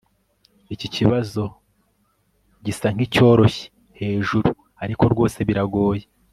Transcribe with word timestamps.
iki 0.73 0.87
kibazo 0.95 1.43
gisa 2.65 2.87
nkicyoroshye 2.95 3.65
hejuru, 3.99 4.49
ariko 4.83 5.03
rwose 5.13 5.39
biragoye 5.47 6.05